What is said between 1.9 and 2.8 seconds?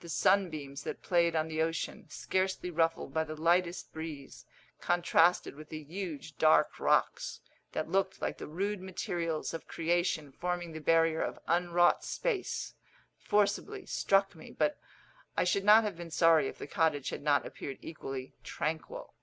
scarcely